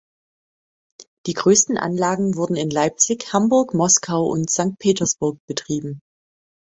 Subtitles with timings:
[1.27, 6.01] Die größten Anlagen wurden in Leipzig, Hamburg, Moskau und Sankt Petersburg betrieben.